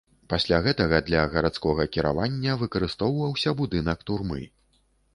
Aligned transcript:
Пасля 0.31 0.57
гэтага 0.67 1.01
для 1.09 1.25
гарадскога 1.35 1.87
кіравання 1.97 2.57
выкарыстоўваўся 2.65 3.57
будынак 3.63 3.99
турмы. 4.09 4.41